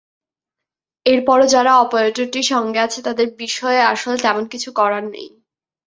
[1.05, 5.29] এরপরও যারা অপারেটরটির সঙ্গে আছে তাদের বিষয়ে আসলে তেমন কিছু করার নেই।